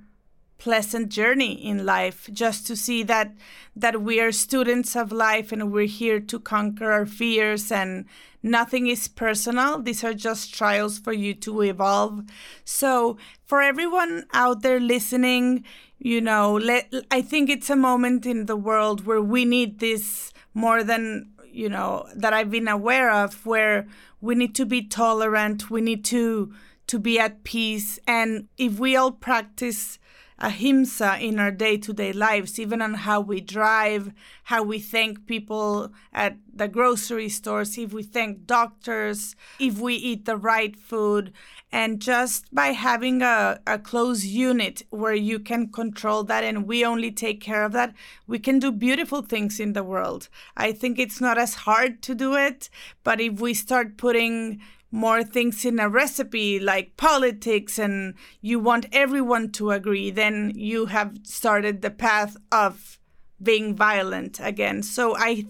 [0.60, 3.34] pleasant journey in life just to see that
[3.76, 8.06] that we are students of life and we're here to conquer our fears and
[8.44, 12.22] nothing is personal these are just trials for you to evolve
[12.66, 15.64] so for everyone out there listening
[16.00, 20.32] you know let i think it's a moment in the world where we need this
[20.54, 23.86] more than you know that i've been aware of where
[24.22, 26.52] we need to be tolerant we need to
[26.90, 28.00] to be at peace.
[28.08, 29.99] And if we all practice
[30.40, 34.12] ahimsa in our day to day lives, even on how we drive,
[34.44, 40.26] how we thank people at the grocery stores, if we thank doctors, if we eat
[40.26, 41.32] the right food.
[41.72, 46.84] And just by having a, a close unit where you can control that and we
[46.84, 47.94] only take care of that,
[48.26, 50.30] we can do beautiful things in the world.
[50.58, 52.70] I think it's not as hard to do it,
[53.04, 58.88] but if we start putting more things in a recipe like politics and you want
[58.92, 63.00] everyone to agree, then you have started the path of
[63.42, 64.84] being violent again.
[64.84, 65.46] So I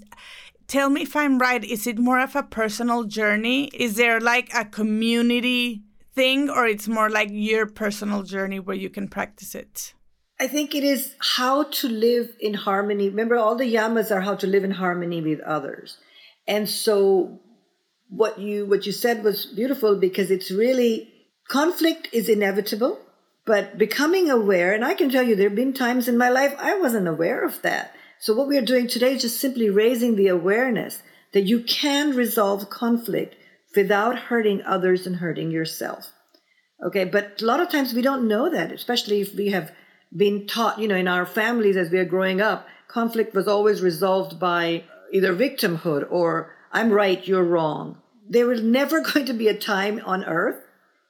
[0.67, 3.65] tell me if I'm right, is it more of a personal journey?
[3.67, 8.89] Is there like a community thing or it's more like your personal journey where you
[8.89, 9.93] can practice it?
[10.39, 13.09] I think it is how to live in harmony.
[13.09, 15.97] Remember, all the yamas are how to live in harmony with others.
[16.47, 17.41] And so
[18.09, 21.13] what you what you said was beautiful because it's really
[21.47, 22.99] conflict is inevitable
[23.45, 26.53] but becoming aware and i can tell you there have been times in my life
[26.59, 27.93] i wasn't aware of that.
[28.21, 31.01] So what we are doing today is just simply raising the awareness
[31.33, 33.37] that you can resolve conflict
[33.75, 36.11] without hurting others and hurting yourself.
[36.85, 39.71] Okay but a lot of times we don't know that especially if we have
[40.15, 43.79] been taught you know in our families as we are growing up conflict was always
[43.81, 47.97] resolved by either victimhood or I'm right, you're wrong.
[48.27, 50.63] There is never going to be a time on earth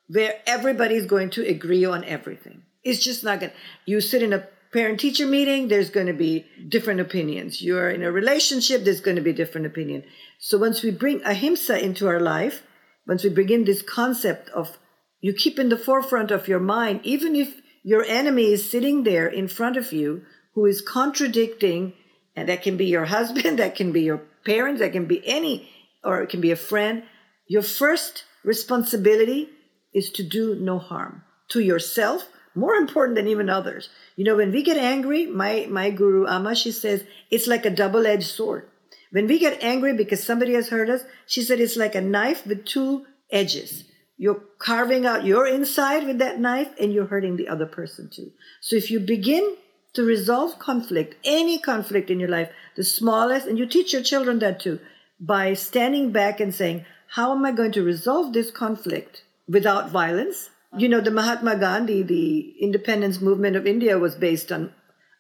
[0.08, 2.64] where everybody's going to agree on everything.
[2.84, 3.56] It's just not going to.
[3.86, 7.62] You sit in a parent teacher meeting, there's going to be different opinions.
[7.62, 10.04] You're in a relationship, there's going to be different opinion.
[10.40, 12.64] So once we bring ahimsa into our life,
[13.08, 14.78] once we bring in this concept of
[15.22, 19.28] you keep in the forefront of your mind, even if your enemy is sitting there
[19.28, 21.94] in front of you who is contradicting,
[22.36, 25.70] and that can be your husband, that can be your parents, that can be any,
[26.04, 27.04] or it can be a friend.
[27.48, 29.50] Your first responsibility
[29.94, 33.90] is to do no harm to yourself, more important than even others.
[34.16, 37.72] You know, when we get angry, my, my guru Amma, she says, it's like a
[37.72, 38.70] double edged sword.
[39.12, 42.46] When we get angry because somebody has hurt us, she said it's like a knife
[42.46, 43.86] with two edges.
[44.18, 48.32] You're carving out your inside with that knife and you're hurting the other person too.
[48.62, 49.56] So if you begin
[49.94, 54.40] to resolve conflict, any conflict in your life, the smallest, and you teach your children
[54.40, 54.80] that too,
[55.20, 60.50] by standing back and saying, How am I going to resolve this conflict without violence?
[60.78, 64.72] You know, the Mahatma Gandhi, the independence movement of India was based on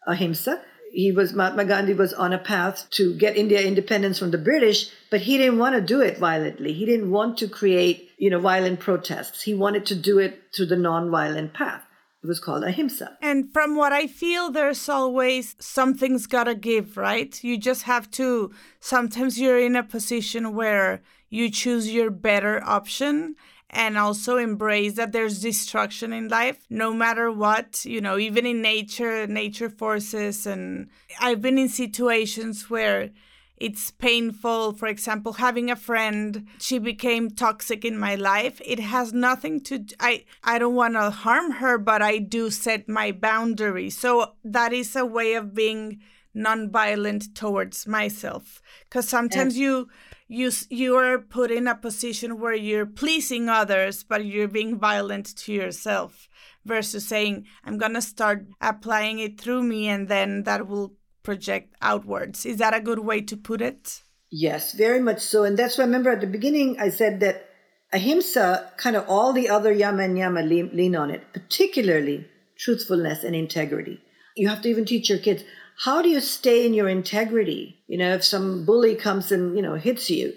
[0.08, 0.62] ahimsa.
[0.92, 4.90] He was, Mahatma Gandhi was on a path to get India independence from the British,
[5.10, 6.74] but he didn't want to do it violently.
[6.74, 9.42] He didn't want to create, you know, violent protests.
[9.42, 11.84] He wanted to do it through the non-violent path.
[12.22, 13.18] It was called ahimsa.
[13.22, 17.42] And from what I feel, there's always something's gotta give, right?
[17.44, 18.52] You just have to.
[18.82, 23.36] Sometimes you're in a position where you choose your better option
[23.70, 28.62] and also embrace that there's destruction in life no matter what you know even in
[28.62, 30.90] nature nature forces and
[31.20, 33.12] i've been in situations where
[33.60, 34.74] it's painful.
[34.74, 38.62] For example, having a friend, she became toxic in my life.
[38.66, 42.88] It has nothing to I I don't want to harm her, but I do set
[42.88, 43.90] my boundary.
[43.90, 46.00] So that is a way of being
[46.34, 49.90] non-violent towards myself because sometimes you
[50.28, 55.36] you you are put in a position where you're pleasing others but you're being violent
[55.36, 56.30] to yourself
[56.64, 60.94] versus saying i'm going to start applying it through me and then that will
[61.24, 62.46] project outwards.
[62.46, 64.04] Is that a good way to put it?
[64.32, 65.44] Yes, very much so.
[65.44, 67.50] And that's why I remember at the beginning I said that
[67.92, 73.24] ahimsa, kind of all the other yama and niyama lean, lean on it, particularly truthfulness
[73.24, 74.00] and integrity.
[74.36, 75.44] You have to even teach your kids
[75.80, 77.82] how do you stay in your integrity?
[77.88, 80.34] You know, if some bully comes and, you know, hits you,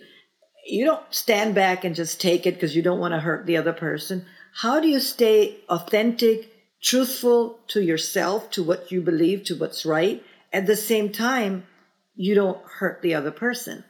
[0.64, 3.56] you don't stand back and just take it because you don't want to hurt the
[3.56, 4.24] other person.
[4.54, 6.48] How do you stay authentic,
[6.80, 10.22] truthful to yourself, to what you believe, to what's right?
[10.52, 11.66] At the same time,
[12.14, 13.84] you don't hurt the other person.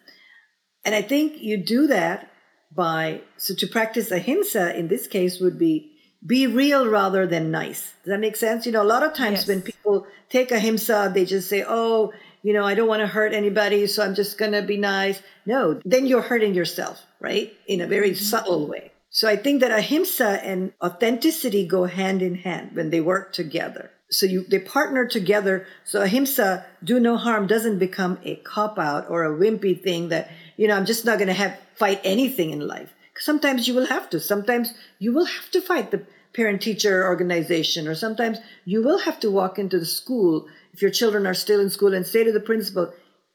[0.84, 2.30] And I think you do that
[2.74, 5.88] by, so to practice ahimsa in this case would be
[6.24, 7.94] be real rather than nice.
[8.04, 8.64] Does that make sense?
[8.64, 9.48] You know, a lot of times yes.
[9.48, 13.32] when people take ahimsa, they just say, oh, you know, I don't want to hurt
[13.32, 15.20] anybody, so I'm just going to be nice.
[15.46, 17.52] No, then you're hurting yourself, right?
[17.66, 18.24] In a very mm-hmm.
[18.24, 18.92] subtle way.
[19.10, 23.90] So I think that ahimsa and authenticity go hand in hand when they work together
[24.12, 25.66] so you they partner together.
[25.84, 30.30] So ahimsa do no harm doesn't become a cop out or a wimpy thing that
[30.56, 32.92] you know i'm just not going to have fight anything in life.
[33.18, 34.20] Sometimes you will have to.
[34.20, 39.20] Sometimes you will have to fight the parent teacher organization or sometimes you will have
[39.20, 42.32] to walk into the school if your children are still in school and say to
[42.32, 42.90] the principal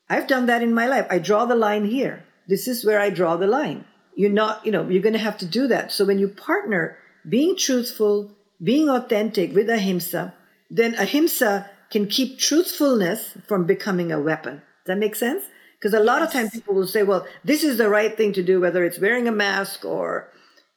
[0.09, 1.05] i've done that in my life.
[1.09, 2.23] I draw the line here.
[2.47, 3.86] This is where i draw the line.
[4.15, 5.91] You're not you know you're going to have to do that.
[5.91, 6.97] So when you partner
[7.28, 8.32] being truthful
[8.63, 10.34] being authentic with ahimsa
[10.70, 14.55] then ahimsa can keep truthfulness from becoming a weapon.
[14.55, 15.43] Does that make sense?
[15.80, 16.28] Because a lot yes.
[16.28, 18.99] of times people will say, well, this is the right thing to do, whether it's
[18.99, 20.32] wearing a mask or,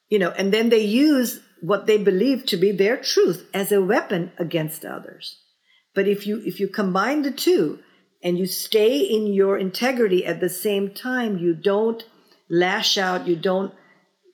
[0.09, 3.82] you know, and then they use what they believe to be their truth as a
[3.82, 5.38] weapon against others.
[5.95, 7.80] But if you if you combine the two
[8.22, 12.03] and you stay in your integrity at the same time, you don't
[12.49, 13.72] lash out, you don't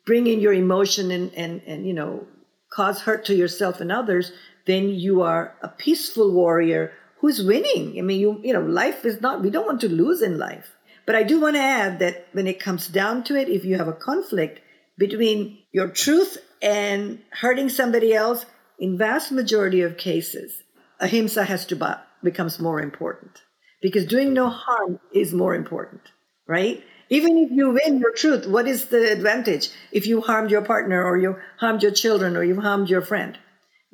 [0.04, 2.26] bring in your emotion and and, and you know
[2.72, 4.32] cause hurt to yourself and others,
[4.66, 7.98] then you are a peaceful warrior who's winning.
[7.98, 9.42] I mean, you you know, life is not.
[9.42, 10.76] We don't want to lose in life.
[11.06, 13.76] But I do want to add that when it comes down to it, if you
[13.76, 14.60] have a conflict
[14.98, 18.44] between your truth and hurting somebody else,
[18.78, 20.62] in vast majority of cases,
[21.00, 21.86] ahimsa has to be,
[22.22, 23.42] becomes more important
[23.80, 26.02] because doing no harm is more important,
[26.48, 26.82] right?
[27.08, 31.04] Even if you win your truth, what is the advantage if you harmed your partner
[31.04, 33.38] or you harmed your children or you harmed your friend?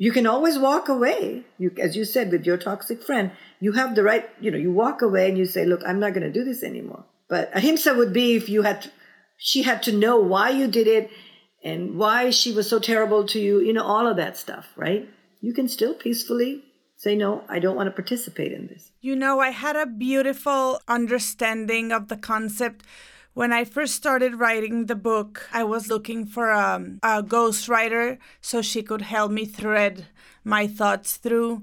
[0.02, 1.44] You can always walk away.
[1.58, 3.30] You, as you said, with your toxic friend,
[3.60, 6.12] you have the right, you know, you walk away and you say, look, I'm not
[6.12, 7.04] going to do this anymore.
[7.28, 8.90] But ahimsa would be if you had, to,
[9.36, 11.08] she had to know why you did it
[11.62, 15.08] and why she was so terrible to you, you know, all of that stuff, right?
[15.40, 16.64] You can still peacefully
[16.96, 18.90] say, no, I don't want to participate in this.
[19.00, 22.84] You know, I had a beautiful understanding of the concept
[23.34, 28.18] when I first started writing the book, I was looking for a, um, a ghostwriter
[28.40, 30.06] so she could help me thread
[30.44, 31.62] my thoughts through.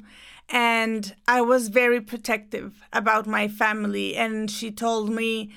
[0.49, 4.15] And I was very protective about my family.
[4.15, 5.51] And she told me,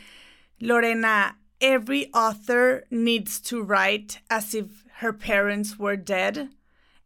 [0.60, 6.50] Lorena, every author needs to write as if her parents were dead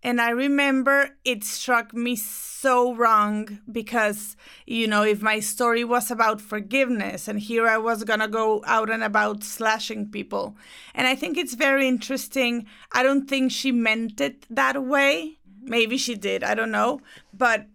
[0.02, 4.36] and I remember it struck me so wrong because,
[4.66, 8.62] you know, if my story was about forgiveness and here I was going to go
[8.66, 10.56] out and about slashing people.
[10.94, 12.66] And I think it's very interesting.
[12.92, 15.38] I don't think she meant it that way.
[15.62, 17.00] Maybe she did, I don't know.
[17.32, 17.66] But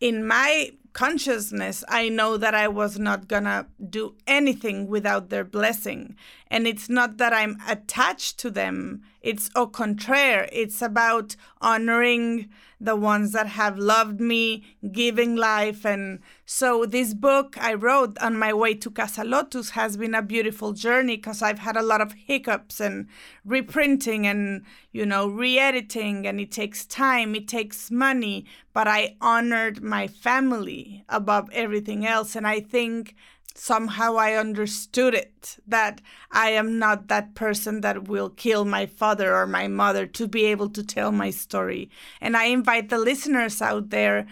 [0.00, 6.16] in my consciousness, I know that I was not gonna do anything without their blessing.
[6.48, 10.48] And it's not that I'm attached to them, it's au contraire.
[10.52, 12.48] It's about honoring
[12.80, 15.84] the ones that have loved me, giving life.
[15.84, 20.22] And so, this book I wrote on my way to Casa Lotus has been a
[20.22, 23.06] beautiful journey because I've had a lot of hiccups and
[23.44, 26.26] reprinting and, you know, re editing.
[26.26, 28.46] And it takes time, it takes money.
[28.72, 32.34] But I honored my family above everything else.
[32.34, 33.14] And I think
[33.60, 36.00] somehow I understood it that
[36.30, 40.46] I am not that person that will kill my father or my mother to be
[40.46, 41.90] able to tell my story.
[42.22, 44.26] And I invite the listeners out there,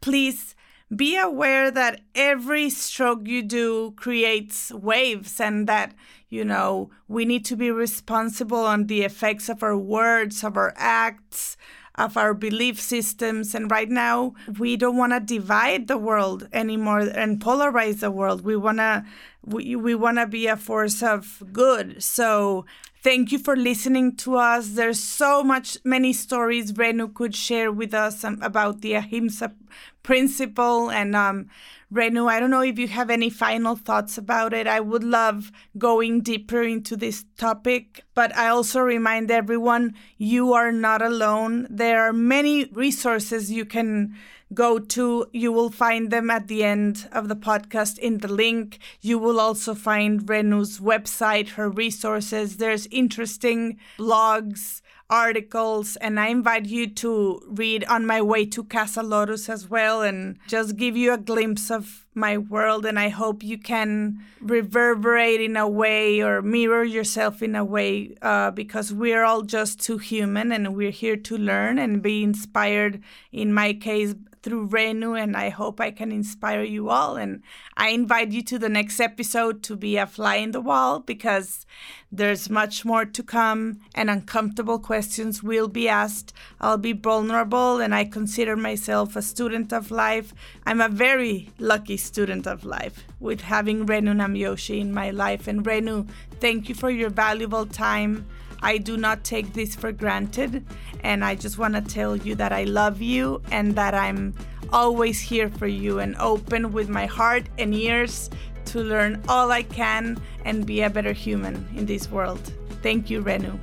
[0.00, 0.54] please
[0.94, 5.92] be aware that every stroke you do creates waves and that
[6.28, 10.72] you know we need to be responsible on the effects of our words of our
[10.76, 11.58] acts
[11.98, 13.54] of our belief systems.
[13.54, 18.42] And right now, we don't want to divide the world anymore and polarize the world.
[18.42, 19.04] We want to
[19.44, 22.02] we, we want to be a force of good.
[22.02, 22.66] So
[23.08, 24.72] thank you for listening to us.
[24.72, 29.54] There's so much, many stories Renu could share with us um, about the Ahimsa
[30.02, 30.90] principle.
[30.90, 31.48] And um,
[31.90, 34.66] Renu, I don't know if you have any final thoughts about it.
[34.66, 40.70] I would love going deeper into this topic, but I also remind everyone you are
[40.70, 41.66] not alone.
[41.70, 44.18] There are many resources you can
[44.54, 45.26] go to.
[45.32, 48.78] You will find them at the end of the podcast in the link.
[49.00, 52.56] You will also find Renu's website, her resources.
[52.56, 54.80] There's interesting blogs
[55.10, 60.02] articles and I invite you to read On My Way to Casa Lotus as well
[60.02, 65.40] and just give you a glimpse of my world and I hope you can reverberate
[65.40, 69.96] in a way or mirror yourself in a way uh, because we're all just too
[69.96, 73.02] human and we're here to learn and be inspired
[73.32, 77.16] in my case through Renu, and I hope I can inspire you all.
[77.16, 77.42] And
[77.76, 81.66] I invite you to the next episode to be a fly in the wall because
[82.10, 86.32] there's much more to come, and uncomfortable questions will be asked.
[86.60, 90.32] I'll be vulnerable, and I consider myself a student of life.
[90.66, 95.46] I'm a very lucky student of life with having Renu Namjoshi in my life.
[95.46, 96.08] And Renu,
[96.40, 98.26] thank you for your valuable time.
[98.62, 100.64] I do not take this for granted.
[101.00, 104.34] And I just want to tell you that I love you and that I'm
[104.72, 108.30] always here for you and open with my heart and ears
[108.68, 112.40] to learn all I can and be a better human in this world.
[112.82, 113.58] Thank you, Renu.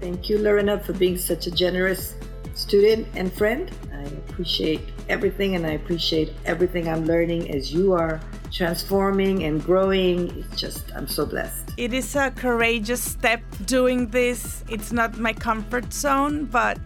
[0.00, 2.14] Thank you, Lorena, for being such a generous
[2.54, 3.70] student and friend.
[3.92, 8.20] I appreciate everything and I appreciate everything I'm learning as you are
[8.50, 10.30] transforming and growing.
[10.38, 11.72] It's just, I'm so blessed.
[11.76, 14.64] It is a courageous step doing this.
[14.68, 16.80] It's not my comfort zone, but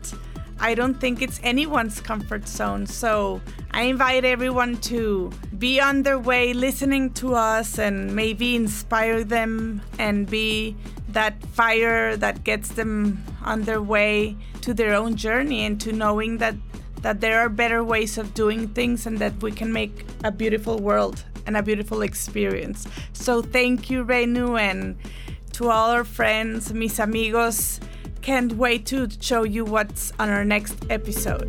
[0.61, 2.87] I don't think it's anyone's comfort zone.
[2.87, 3.41] So
[3.73, 5.31] I invite everyone to
[5.65, 10.77] be on their way listening to us and maybe inspire them and be
[11.09, 16.37] that fire that gets them on their way to their own journey and to knowing
[16.37, 16.55] that
[17.01, 20.81] that there are better ways of doing things and that we can make a beautiful
[20.81, 22.87] world and a beautiful experience.
[23.15, 24.97] So thank you, Renu, and
[25.53, 27.81] to all our friends, mis amigos.
[28.21, 31.49] Can't wait to show you what's on our next episode.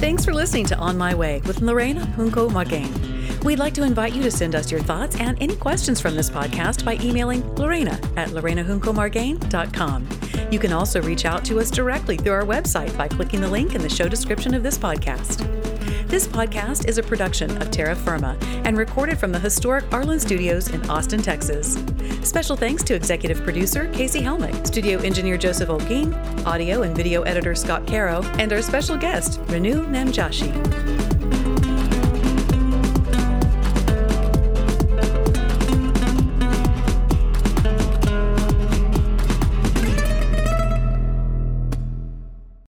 [0.00, 3.44] Thanks for listening to On My Way with Lorena Junco Margain.
[3.44, 6.30] We'd like to invite you to send us your thoughts and any questions from this
[6.30, 10.08] podcast by emailing Lorena at lorenajuncomargain.com.
[10.50, 13.74] You can also reach out to us directly through our website by clicking the link
[13.74, 15.69] in the show description of this podcast.
[16.10, 20.68] This podcast is a production of Terra Firma and recorded from the historic Arlyn Studios
[20.70, 21.78] in Austin, Texas.
[22.24, 26.12] Special thanks to executive producer Casey Helmick, studio engineer Joseph Olguin,
[26.44, 31.19] audio and video editor Scott Caro, and our special guest, Renu Namjoshi.